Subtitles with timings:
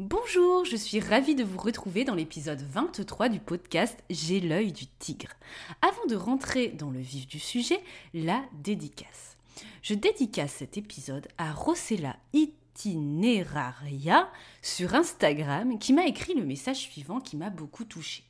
[0.00, 4.88] Bonjour, je suis ravie de vous retrouver dans l'épisode 23 du podcast J'ai l'œil du
[4.88, 5.30] tigre.
[5.82, 7.78] Avant de rentrer dans le vif du sujet,
[8.12, 9.36] la dédicace.
[9.82, 17.20] Je dédicace cet épisode à Rossella Itineraria sur Instagram qui m'a écrit le message suivant
[17.20, 18.24] qui m'a beaucoup touché.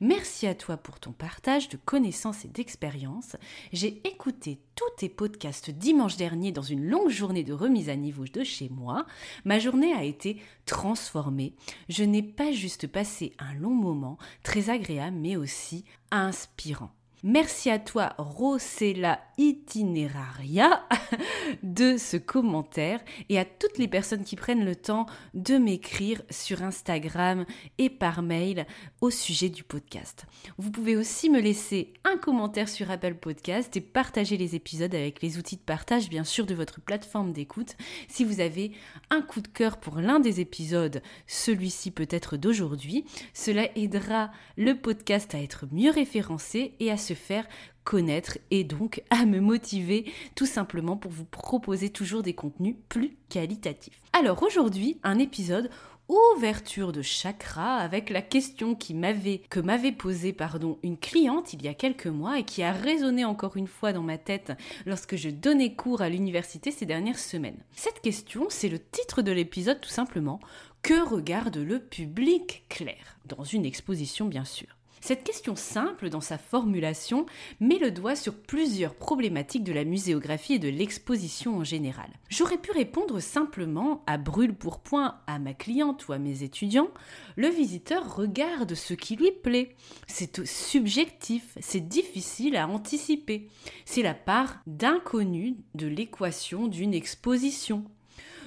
[0.00, 3.36] Merci à toi pour ton partage de connaissances et d'expériences.
[3.72, 8.24] J'ai écouté tous tes podcasts dimanche dernier dans une longue journée de remise à niveau
[8.24, 9.06] de chez moi.
[9.44, 11.54] Ma journée a été transformée.
[11.88, 16.95] Je n'ai pas juste passé un long moment très agréable mais aussi inspirant.
[17.28, 20.86] Merci à toi, Rosella Itineraria,
[21.64, 26.62] de ce commentaire et à toutes les personnes qui prennent le temps de m'écrire sur
[26.62, 27.44] Instagram
[27.78, 28.64] et par mail
[29.00, 30.26] au sujet du podcast.
[30.56, 35.20] Vous pouvez aussi me laisser un commentaire sur Apple Podcast et partager les épisodes avec
[35.20, 37.74] les outils de partage, bien sûr, de votre plateforme d'écoute.
[38.06, 38.70] Si vous avez
[39.10, 45.34] un coup de cœur pour l'un des épisodes, celui-ci peut-être d'aujourd'hui, cela aidera le podcast
[45.34, 47.48] à être mieux référencé et à se faire
[47.82, 53.16] connaître et donc à me motiver tout simplement pour vous proposer toujours des contenus plus
[53.28, 54.00] qualitatifs.
[54.12, 55.70] Alors aujourd'hui, un épisode
[56.08, 61.62] ouverture de chakra avec la question qui m'avait que m'avait posée pardon une cliente il
[61.62, 64.52] y a quelques mois et qui a résonné encore une fois dans ma tête
[64.84, 67.58] lorsque je donnais cours à l'université ces dernières semaines.
[67.74, 70.40] Cette question, c'est le titre de l'épisode tout simplement
[70.82, 73.18] que regarde le public clair?
[73.24, 74.75] Dans une exposition bien sûr.
[75.06, 77.26] Cette question simple dans sa formulation
[77.60, 82.10] met le doigt sur plusieurs problématiques de la muséographie et de l'exposition en général.
[82.28, 86.88] J'aurais pu répondre simplement à brûle pour point à ma cliente ou à mes étudiants,
[87.36, 89.76] le visiteur regarde ce qui lui plaît.
[90.08, 93.48] C'est subjectif, c'est difficile à anticiper.
[93.84, 97.84] C'est la part d'inconnu de l'équation d'une exposition.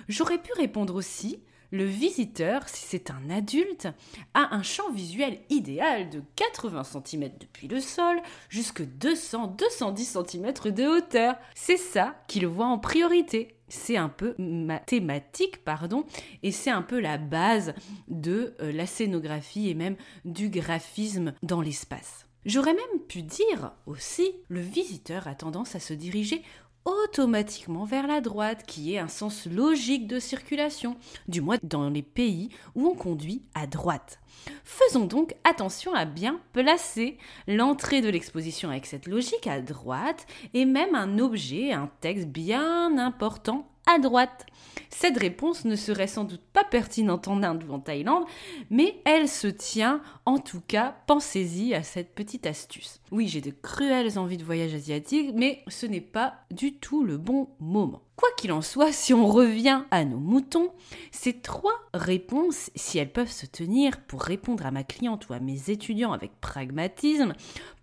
[0.09, 1.39] J'aurais pu répondre aussi
[1.71, 3.87] le visiteur, si c'est un adulte,
[4.33, 8.17] a un champ visuel idéal de 80 cm depuis le sol
[8.49, 11.35] jusque 200-210 cm de hauteur.
[11.55, 13.55] C'est ça qu'il voit en priorité.
[13.67, 16.05] C'est un peu mathématique, pardon,
[16.41, 17.75] et c'est un peu la base
[18.07, 22.25] de euh, la scénographie et même du graphisme dans l'espace.
[22.45, 26.41] J'aurais même pu dire aussi, le visiteur a tendance à se diriger
[27.03, 30.95] automatiquement vers la droite, qui est un sens logique de circulation,
[31.27, 34.19] du moins dans les pays où on conduit à droite.
[34.63, 37.17] Faisons donc attention à bien placer
[37.47, 42.97] l'entrée de l'exposition avec cette logique à droite et même un objet, un texte bien
[42.97, 44.45] important à droite.
[44.89, 48.25] Cette réponse ne serait sans doute pas pertinente en Inde ou en Thaïlande,
[48.69, 52.99] mais elle se tient, en tout cas, pensez-y à cette petite astuce.
[53.11, 57.17] Oui, j'ai de cruelles envies de voyage asiatique, mais ce n'est pas du tout le
[57.17, 58.01] bon moment.
[58.15, 60.71] Quoi qu'il en soit, si on revient à nos moutons,
[61.11, 65.39] ces trois réponses, si elles peuvent se tenir pour répondre à ma cliente ou à
[65.39, 67.33] mes étudiants avec pragmatisme,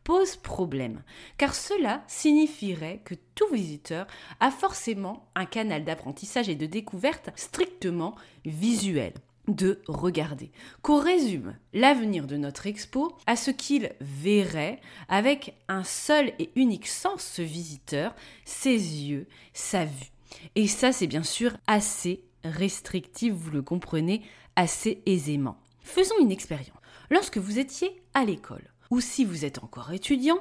[0.06, 1.02] pose problème,
[1.36, 4.06] car cela signifierait que tout visiteur
[4.38, 8.14] a forcément un canal d'apprentissage et de découverte strictement
[8.44, 9.14] visuel
[9.48, 16.32] de regarder, qu'on résume l'avenir de notre expo à ce qu'il verrait avec un seul
[16.38, 18.14] et unique sens ce visiteur,
[18.44, 20.12] ses yeux, sa vue.
[20.54, 24.22] Et ça c'est bien sûr assez restrictif, vous le comprenez
[24.54, 25.56] assez aisément.
[25.80, 26.78] Faisons une expérience.
[27.10, 30.38] Lorsque vous étiez à l'école, ou si vous êtes encore étudiant,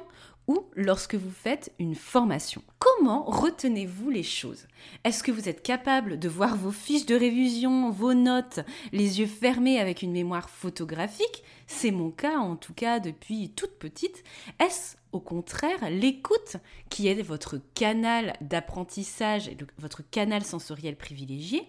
[0.48, 2.62] ou lorsque vous faites une formation.
[2.78, 4.66] Comment retenez-vous les choses?
[5.04, 8.60] Est-ce que vous êtes capable de voir vos fiches de révision, vos notes,
[8.92, 11.42] les yeux fermés avec une mémoire photographique?
[11.66, 14.22] C'est mon cas en tout cas depuis toute petite.
[14.60, 16.58] Est-ce au contraire l'écoute
[16.90, 21.66] qui est votre canal d'apprentissage votre canal sensoriel privilégié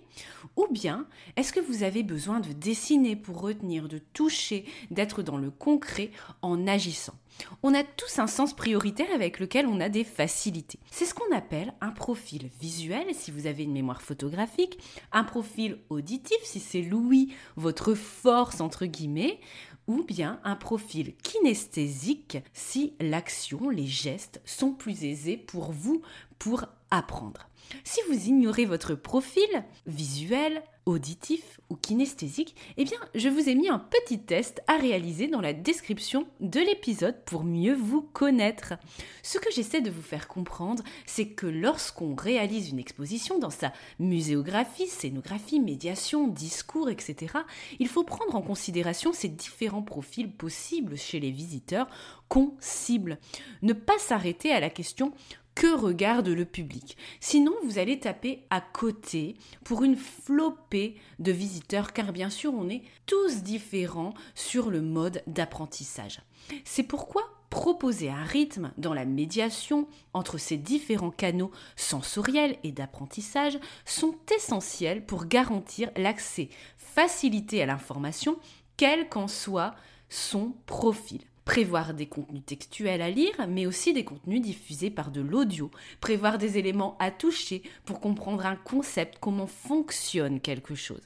[0.57, 1.07] Ou bien
[1.37, 6.11] est-ce que vous avez besoin de dessiner pour retenir, de toucher, d'être dans le concret
[6.41, 7.15] en agissant?
[7.63, 10.79] On a tous un sens prioritaire avec lequel on a des facilités.
[10.91, 14.79] C'est ce qu'on appelle un profil visuel si vous avez une mémoire photographique,
[15.11, 19.39] un profil auditif si c'est l'ouïe, votre force entre guillemets,
[19.87, 26.01] ou bien un profil kinesthésique si l'action, les gestes sont plus aisés pour vous
[26.39, 27.49] pour apprendre.
[27.83, 33.67] Si vous ignorez votre profil visuel, auditif ou kinesthésique, eh bien, je vous ai mis
[33.67, 38.75] un petit test à réaliser dans la description de l'épisode pour mieux vous connaître.
[39.21, 43.73] Ce que j'essaie de vous faire comprendre, c'est que lorsqu'on réalise une exposition dans sa
[43.99, 47.33] muséographie, scénographie, médiation, discours, etc.,
[47.79, 51.87] il faut prendre en considération ces différents profils possibles chez les visiteurs
[52.29, 53.17] qu'on cible.
[53.61, 55.11] Ne pas s'arrêter à la question
[55.57, 56.97] que regarde le public.
[57.19, 62.69] Sinon, vous allez taper à côté pour une flopée de visiteurs, car bien sûr, on
[62.69, 66.21] est tous différents sur le mode d'apprentissage.
[66.63, 73.57] C'est pourquoi proposer un rythme dans la médiation entre ces différents canaux sensoriels et d'apprentissage
[73.83, 78.37] sont essentiels pour garantir l'accès facilité à l'information,
[78.75, 79.73] quel qu'en soit
[80.07, 81.21] son profil.
[81.47, 85.71] Prévoir des contenus textuels à lire, mais aussi des contenus diffusés par de l'audio.
[86.01, 91.01] Prévoir des éléments à toucher pour comprendre un concept, comment fonctionne quelque chose.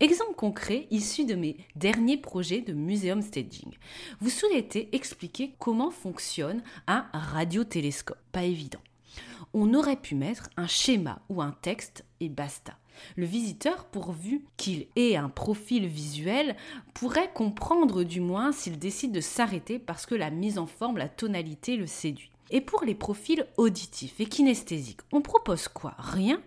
[0.00, 3.70] Exemple concret issu de mes derniers projets de muséum staging.
[4.20, 8.18] Vous souhaitez expliquer comment fonctionne un radiotélescope.
[8.32, 8.80] Pas évident.
[9.52, 12.78] On aurait pu mettre un schéma ou un texte et basta.
[13.16, 16.56] Le visiteur, pourvu qu'il ait un profil visuel,
[16.94, 21.08] pourrait comprendre du moins s'il décide de s'arrêter parce que la mise en forme, la
[21.08, 22.30] tonalité le séduit.
[22.50, 25.94] Et pour les profils auditifs et kinesthésiques, on propose quoi?
[25.98, 26.40] Rien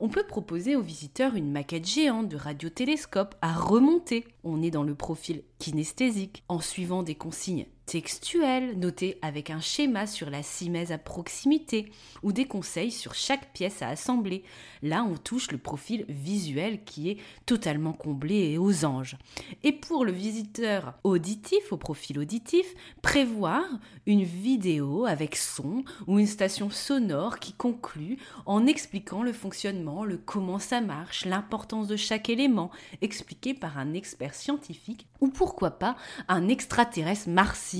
[0.00, 4.24] on peut proposer aux visiteurs une maquette géante de radiotélescope à remonter.
[4.42, 10.06] On est dans le profil kinesthésique, en suivant des consignes textuelles notées avec un schéma
[10.06, 11.92] sur la simèse à proximité
[12.22, 14.42] ou des conseils sur chaque pièce à assembler.
[14.82, 19.16] Là, on touche le profil visuel qui est totalement comblé et aux anges.
[19.62, 22.66] Et pour le visiteur auditif, au profil auditif,
[23.02, 23.64] prévoir
[24.06, 30.16] une vidéo avec son ou une station sonore qui conclut en expliquant le fonctionnement, le
[30.16, 32.70] comment ça marche, l'importance de chaque élément,
[33.02, 35.96] expliqué par un expert scientifique ou pourquoi pas
[36.28, 37.73] un extraterrestre martien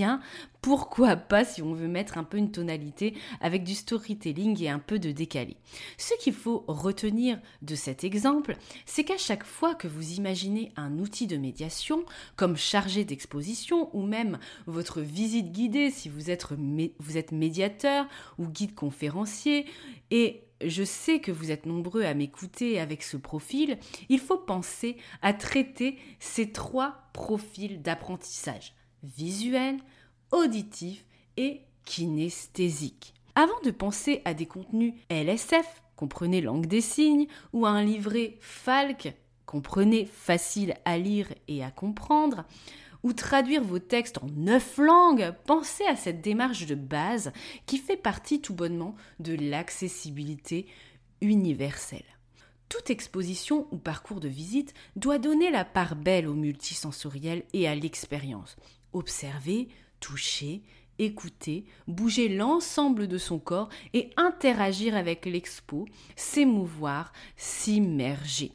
[0.60, 4.78] pourquoi pas si on veut mettre un peu une tonalité avec du storytelling et un
[4.78, 5.56] peu de décalé.
[5.98, 8.56] Ce qu'il faut retenir de cet exemple,
[8.86, 12.04] c'est qu'à chaque fois que vous imaginez un outil de médiation,
[12.36, 16.46] comme chargé d'exposition ou même votre visite guidée si vous êtes,
[16.98, 18.06] vous êtes médiateur
[18.38, 19.66] ou guide conférencier,
[20.10, 24.96] et je sais que vous êtes nombreux à m'écouter avec ce profil, il faut penser
[25.22, 28.74] à traiter ces trois profils d'apprentissage
[29.04, 29.76] visuel,
[30.32, 31.04] auditif
[31.36, 33.14] et kinesthésique.
[33.34, 38.36] Avant de penser à des contenus LSF, comprenez langue des signes, ou à un livret
[38.40, 39.14] Falk,
[39.46, 42.44] comprenez facile à lire et à comprendre,
[43.02, 47.32] ou traduire vos textes en neuf langues, pensez à cette démarche de base
[47.66, 50.66] qui fait partie tout bonnement de l'accessibilité
[51.20, 52.04] universelle.
[52.68, 57.74] Toute exposition ou parcours de visite doit donner la part belle au multisensoriel et à
[57.74, 58.56] l'expérience.
[58.94, 59.68] Observer,
[60.00, 60.62] toucher,
[60.98, 65.86] écouter, bouger l'ensemble de son corps et interagir avec l'expo,
[66.16, 68.52] s'émouvoir, s'immerger.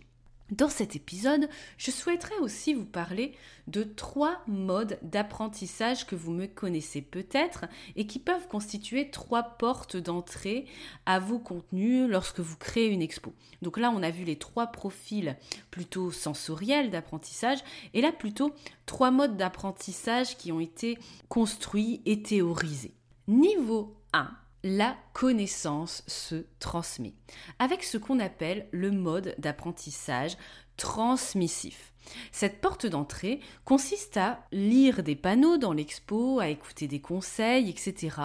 [0.51, 3.35] Dans cet épisode, je souhaiterais aussi vous parler
[3.67, 7.65] de trois modes d'apprentissage que vous me connaissez peut-être
[7.95, 10.65] et qui peuvent constituer trois portes d'entrée
[11.05, 13.31] à vos contenus lorsque vous créez une expo.
[13.61, 15.37] Donc là, on a vu les trois profils
[15.69, 17.59] plutôt sensoriels d'apprentissage
[17.93, 18.55] et là plutôt
[18.87, 22.95] trois modes d'apprentissage qui ont été construits et théorisés.
[23.27, 24.31] Niveau 1,
[24.63, 27.13] la connaissance se transmet
[27.59, 30.37] avec ce qu'on appelle le mode d'apprentissage
[30.77, 31.88] transmissif.
[32.31, 38.17] Cette porte d'entrée consiste à lire des panneaux dans l'expo, à écouter des conseils, etc.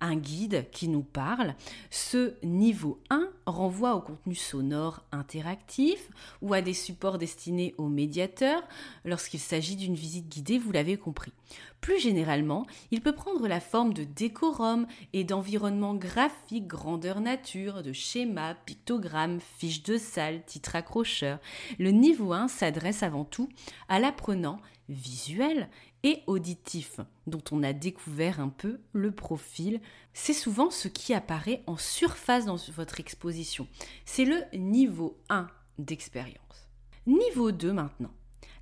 [0.00, 1.54] Un guide qui nous parle.
[1.90, 6.10] Ce niveau 1 renvoie au contenu sonore interactif
[6.42, 8.62] ou à des supports destinés aux médiateurs
[9.04, 11.32] lorsqu'il s'agit d'une visite guidée, vous l'avez compris.
[11.80, 17.92] Plus généralement, il peut prendre la forme de décorum et d'environnement graphique grandeur nature, de
[17.92, 21.38] schémas, pictogrammes, fiches de salle, titres accrocheurs.
[21.78, 23.48] Le niveau 1 s'adresse avant tout
[23.88, 24.58] à l'apprenant
[24.88, 25.68] visuel
[26.02, 29.80] et auditif, dont on a découvert un peu le profil.
[30.12, 33.66] C'est souvent ce qui apparaît en surface dans votre exposition.
[34.04, 35.46] C'est le niveau 1
[35.78, 36.68] d'expérience.
[37.06, 38.12] Niveau 2 maintenant.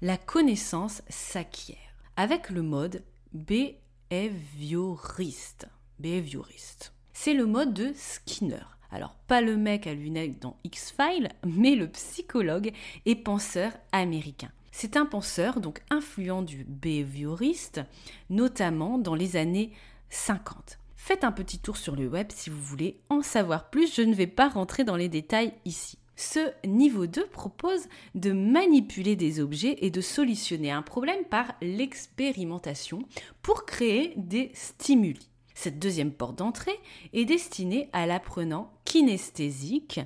[0.00, 1.76] La connaissance s'acquiert
[2.16, 5.66] avec le mode behavioriste.
[5.98, 6.92] Behavioriste.
[7.12, 8.71] C'est le mode de Skinner.
[8.92, 12.72] Alors, pas le mec à lunettes dans X-Files, mais le psychologue
[13.06, 14.50] et penseur américain.
[14.70, 17.80] C'est un penseur donc influent du behavioriste,
[18.28, 19.72] notamment dans les années
[20.10, 20.78] 50.
[20.94, 24.14] Faites un petit tour sur le web si vous voulez en savoir plus, je ne
[24.14, 25.98] vais pas rentrer dans les détails ici.
[26.16, 33.00] Ce niveau 2 propose de manipuler des objets et de solutionner un problème par l'expérimentation
[33.40, 35.31] pour créer des stimuli.
[35.54, 36.78] Cette deuxième porte d'entrée
[37.12, 40.00] est destinée à l'apprenant kinesthésique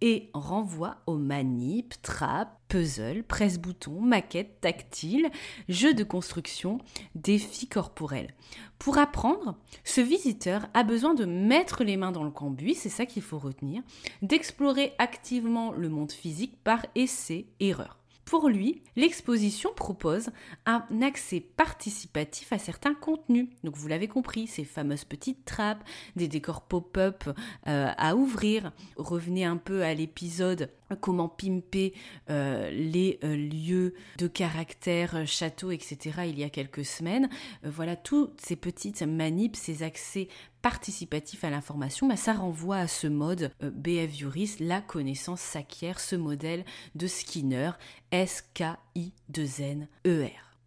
[0.00, 5.30] et renvoie aux manips, trappes, puzzles, presse-boutons, maquettes tactiles,
[5.68, 6.78] jeux de construction,
[7.14, 8.34] défis corporels.
[8.78, 13.06] Pour apprendre, ce visiteur a besoin de mettre les mains dans le cambouis, c'est ça
[13.06, 13.82] qu'il faut retenir,
[14.20, 18.03] d'explorer activement le monde physique par essai-erreur.
[18.24, 20.30] Pour lui, l'exposition propose
[20.66, 23.48] un accès participatif à certains contenus.
[23.64, 25.84] Donc vous l'avez compris, ces fameuses petites trappes,
[26.16, 27.24] des décors pop-up
[27.66, 28.72] euh, à ouvrir.
[28.96, 31.92] Revenez un peu à l'épisode comment pimper
[32.30, 36.22] euh, les euh, lieux de caractère, château, etc.
[36.26, 37.28] il y a quelques semaines.
[37.62, 40.28] voilà, toutes ces petites manips, ces accès
[40.64, 46.16] participatif à l'information, bah, ça renvoie à ce mode euh, behavioriste, la connaissance s'acquiert, ce
[46.16, 46.64] modèle
[46.94, 47.72] de Skinner,
[48.12, 48.70] S-K-I-2-N-E-R.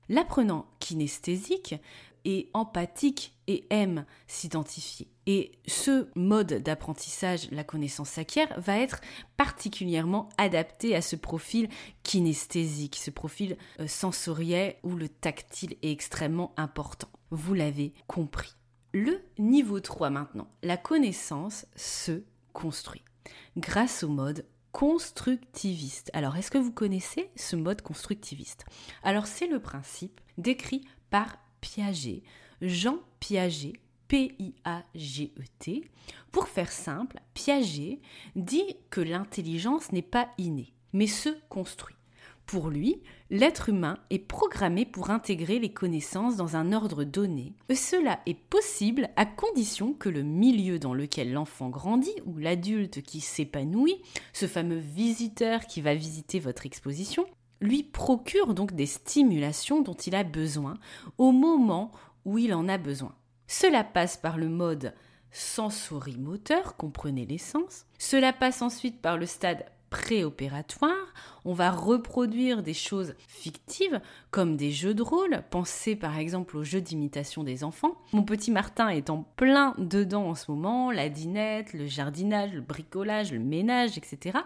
[0.09, 1.75] L'apprenant kinesthésique
[2.53, 5.07] empathique et aime s'identifier.
[5.25, 9.01] Et ce mode d'apprentissage, la connaissance s'acquiert, va être
[9.37, 11.69] particulièrement adapté à ce profil
[12.03, 17.09] kinesthésique, ce profil euh, sensoriel où le tactile est extrêmement important.
[17.31, 18.55] Vous l'avez compris.
[18.93, 23.03] Le niveau 3 maintenant, la connaissance se construit
[23.57, 26.09] grâce au mode constructiviste.
[26.13, 28.65] Alors, est-ce que vous connaissez ce mode constructiviste?
[29.03, 32.23] Alors, c'est le principe décrit par Piaget,
[32.61, 33.73] Jean Piaget,
[34.07, 35.83] P-I-A-G-E-T.
[36.31, 37.99] Pour faire simple, Piaget
[38.35, 41.95] dit que l'intelligence n'est pas innée, mais se construit.
[42.47, 47.51] Pour lui, l'être humain est programmé pour intégrer les connaissances dans un ordre donné.
[47.75, 53.19] Cela est possible à condition que le milieu dans lequel l'enfant grandit ou l'adulte qui
[53.19, 57.25] s'épanouit, ce fameux visiteur qui va visiter votre exposition,
[57.61, 60.77] lui procure donc des stimulations dont il a besoin
[61.17, 61.91] au moment
[62.25, 63.15] où il en a besoin.
[63.47, 64.93] Cela passe par le mode
[65.31, 67.85] sensorimoteur, comprenez les sens.
[67.97, 71.13] Cela passe ensuite par le stade préopératoire,
[71.47, 74.01] on va reproduire des choses fictives
[74.31, 75.43] comme des jeux de rôle.
[75.49, 77.95] Pensez par exemple aux jeux d'imitation des enfants.
[78.11, 82.59] Mon petit Martin est en plein dedans en ce moment, la dinette, le jardinage, le
[82.59, 84.39] bricolage, le ménage, etc.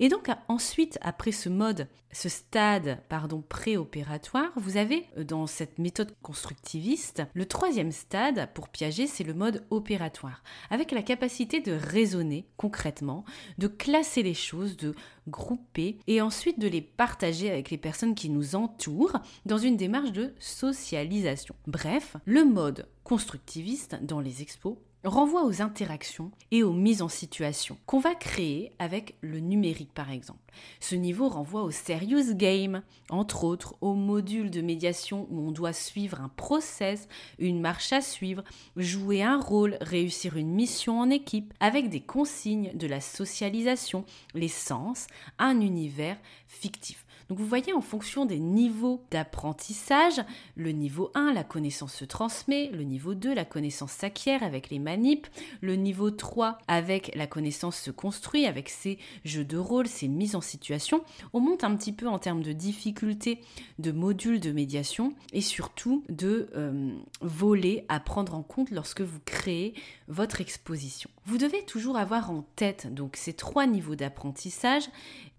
[0.00, 5.78] Et donc ensuite, après ce mode, ce stade, pardon, préopératoire, vous avez euh, dans cette
[5.78, 11.72] méthode constructiviste, le troisième stade pour Piaget, c'est le mode opératoire, avec la capacité de
[11.72, 13.24] raisonner concrètement,
[13.58, 14.94] de classer les choses, de
[15.28, 20.12] grouper et ensuite de les partager avec les personnes qui nous entourent dans une démarche
[20.12, 21.54] de socialisation.
[21.66, 27.76] Bref, le mode constructiviste dans les expos renvoie aux interactions et aux mises en situation
[27.86, 30.40] qu'on va créer avec le numérique par exemple.
[30.80, 35.72] Ce niveau renvoie au serious game, entre autres au module de médiation où on doit
[35.72, 38.44] suivre un process, une marche à suivre,
[38.76, 44.04] jouer un rôle, réussir une mission en équipe avec des consignes de la socialisation,
[44.34, 45.06] les sens,
[45.38, 47.01] un univers fictif.
[47.32, 50.20] Donc vous voyez, en fonction des niveaux d'apprentissage,
[50.54, 54.78] le niveau 1, la connaissance se transmet, le niveau 2, la connaissance s'acquiert avec les
[54.78, 55.28] manips,
[55.62, 60.36] le niveau 3, avec la connaissance se construit, avec ses jeux de rôle, ses mises
[60.36, 61.04] en situation.
[61.32, 63.40] On monte un petit peu en termes de difficulté
[63.78, 69.20] de modules de médiation et surtout de euh, volets à prendre en compte lorsque vous
[69.24, 69.72] créez
[70.06, 71.08] votre exposition.
[71.24, 74.84] Vous devez toujours avoir en tête donc ces trois niveaux d'apprentissage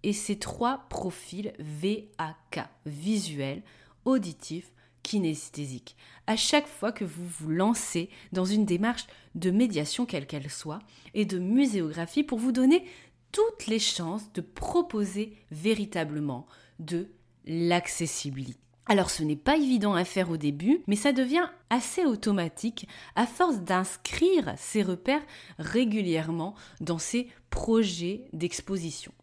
[0.03, 3.63] et ces trois profils VAK, visuel,
[4.05, 5.95] auditif, kinesthésique.
[6.27, 10.79] À chaque fois que vous vous lancez dans une démarche de médiation quelle qu'elle soit
[11.13, 12.86] et de muséographie pour vous donner
[13.31, 16.48] toutes les chances de proposer véritablement
[16.79, 17.10] de
[17.45, 18.60] l'accessibilité.
[18.86, 23.25] Alors ce n'est pas évident à faire au début, mais ça devient assez automatique à
[23.25, 25.24] force d'inscrire ces repères
[25.57, 29.13] régulièrement dans ces projets d'exposition.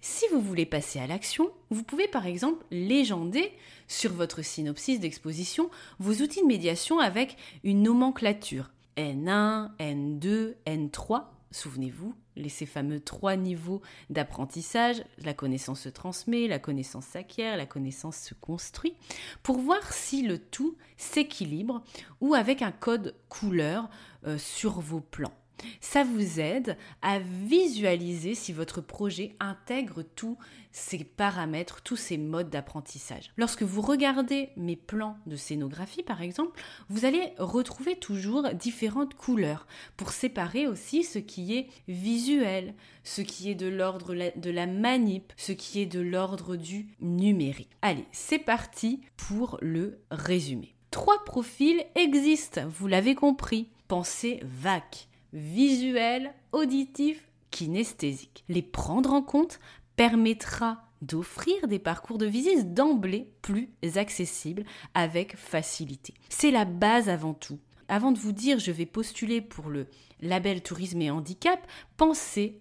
[0.00, 3.52] Si vous voulez passer à l'action, vous pouvez par exemple légender
[3.86, 12.14] sur votre synopsis d'exposition vos outils de médiation avec une nomenclature N1, N2, N3 Souvenez-vous,
[12.48, 18.34] ces fameux trois niveaux d'apprentissage, la connaissance se transmet, la connaissance s'acquiert, la connaissance se
[18.34, 18.94] construit,
[19.42, 21.82] pour voir si le tout s'équilibre
[22.20, 23.90] ou avec un code couleur
[24.26, 25.32] euh, sur vos plans.
[25.80, 30.38] Ça vous aide à visualiser si votre projet intègre tous
[30.72, 33.32] ces paramètres, tous ces modes d'apprentissage.
[33.36, 39.66] Lorsque vous regardez mes plans de scénographie, par exemple, vous allez retrouver toujours différentes couleurs
[39.96, 42.74] pour séparer aussi ce qui est visuel,
[43.04, 47.70] ce qui est de l'ordre de la manip, ce qui est de l'ordre du numérique.
[47.82, 50.74] Allez, c'est parti pour le résumé.
[50.90, 53.68] Trois profils existent, vous l'avez compris.
[53.88, 58.44] Pensez VAC visuel, auditif, kinesthésique.
[58.48, 59.60] Les prendre en compte
[59.96, 66.14] permettra d'offrir des parcours de visite d'emblée plus accessibles avec facilité.
[66.28, 67.58] C'est la base avant tout.
[67.88, 69.86] Avant de vous dire je vais postuler pour le
[70.20, 72.60] label tourisme et handicap, pensez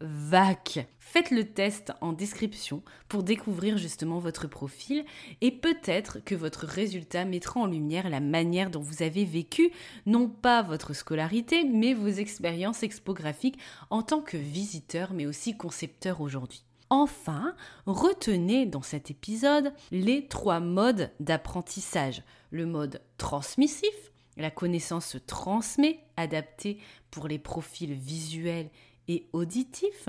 [0.00, 0.88] VAC.
[0.98, 5.04] Faites le test en description pour découvrir justement votre profil
[5.40, 9.70] et peut-être que votre résultat mettra en lumière la manière dont vous avez vécu
[10.06, 13.58] non pas votre scolarité mais vos expériences expographiques
[13.90, 16.64] en tant que visiteur mais aussi concepteur aujourd'hui.
[16.88, 17.54] Enfin,
[17.86, 22.24] retenez dans cet épisode les trois modes d'apprentissage.
[22.50, 23.94] Le mode transmissif,
[24.36, 26.78] la connaissance se transmet, adaptée
[27.10, 28.70] pour les profils visuels
[29.32, 30.08] auditif,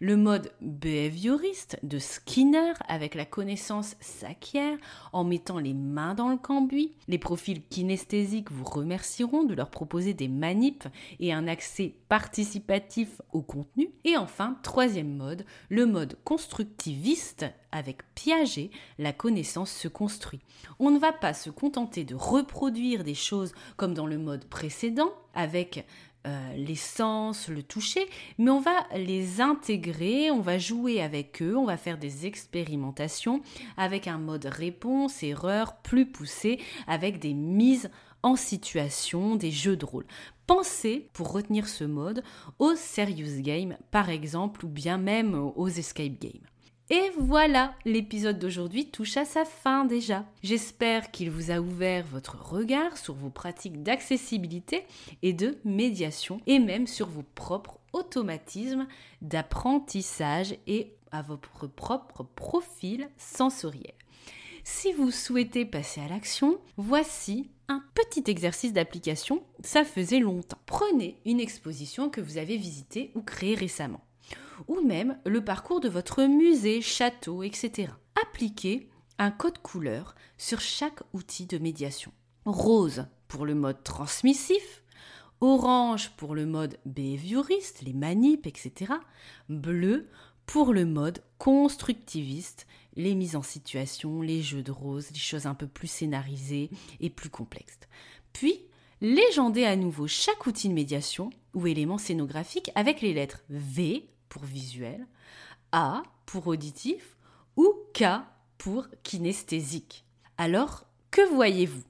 [0.00, 4.78] le mode behavioriste de Skinner avec la connaissance s'acquiert
[5.12, 6.92] en mettant les mains dans le cambouis.
[7.08, 10.88] Les profils kinesthésiques vous remercieront de leur proposer des manips
[11.18, 13.90] et un accès participatif au contenu.
[14.04, 20.40] Et enfin, troisième mode, le mode constructiviste avec Piaget, la connaissance se construit.
[20.78, 25.12] On ne va pas se contenter de reproduire des choses comme dans le mode précédent
[25.34, 25.86] avec
[26.26, 31.56] euh, les sens, le toucher, mais on va les intégrer, on va jouer avec eux,
[31.56, 33.40] on va faire des expérimentations
[33.78, 37.90] avec un mode réponse-erreur plus poussé, avec des mises
[38.22, 40.04] en situation, des jeux de rôle.
[40.46, 42.22] Pensez, pour retenir ce mode,
[42.58, 46.49] aux serious games par exemple, ou bien même aux escape games.
[46.92, 50.24] Et voilà, l'épisode d'aujourd'hui touche à sa fin déjà.
[50.42, 54.82] J'espère qu'il vous a ouvert votre regard sur vos pratiques d'accessibilité
[55.22, 58.88] et de médiation, et même sur vos propres automatismes
[59.22, 63.94] d'apprentissage et à votre propre profil sensoriel.
[64.64, 70.58] Si vous souhaitez passer à l'action, voici un petit exercice d'application, ça faisait longtemps.
[70.66, 74.00] Prenez une exposition que vous avez visitée ou créée récemment
[74.68, 77.92] ou même le parcours de votre musée, château, etc.
[78.20, 82.12] Appliquez un code couleur sur chaque outil de médiation.
[82.46, 84.82] Rose pour le mode transmissif,
[85.40, 88.94] orange pour le mode behavioriste, les manips, etc.
[89.48, 90.08] Bleu
[90.46, 95.54] pour le mode constructiviste, les mises en situation, les jeux de rose, les choses un
[95.54, 97.78] peu plus scénarisées et plus complexes.
[98.32, 98.64] Puis,
[99.00, 104.44] légendez à nouveau chaque outil de médiation ou élément scénographique avec les lettres V pour
[104.44, 105.06] visuel,
[105.72, 107.18] A pour auditif
[107.56, 108.04] ou K
[108.56, 110.06] pour kinesthésique.
[110.38, 111.84] Alors, que voyez-vous?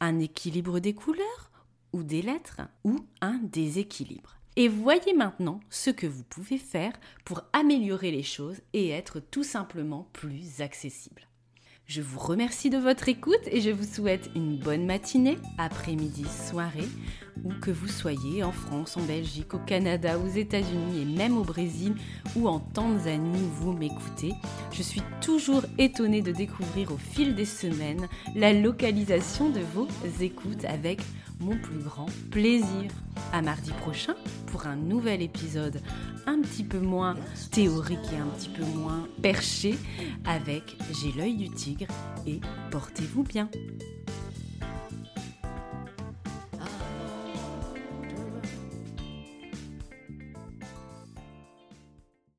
[0.00, 1.50] Un équilibre des couleurs
[1.92, 4.38] ou des lettres ou un déséquilibre?
[4.56, 6.92] Et voyez maintenant ce que vous pouvez faire
[7.24, 11.29] pour améliorer les choses et être tout simplement plus accessible.
[11.92, 16.86] Je vous remercie de votre écoute et je vous souhaite une bonne matinée, après-midi, soirée,
[17.42, 21.42] où que vous soyez, en France, en Belgique, au Canada, aux États-Unis et même au
[21.42, 21.96] Brésil
[22.36, 24.30] ou en Tanzanie vous m'écoutez.
[24.70, 29.88] Je suis toujours étonnée de découvrir au fil des semaines la localisation de vos
[30.20, 31.00] écoutes avec
[31.40, 32.90] mon plus grand plaisir.
[33.32, 34.14] À mardi prochain
[34.46, 35.80] pour un nouvel épisode
[36.26, 37.16] un petit peu moins
[37.50, 39.76] théorique et un petit peu moins perché
[40.24, 41.86] avec J'ai l'œil du tigre
[42.26, 43.48] et portez-vous bien.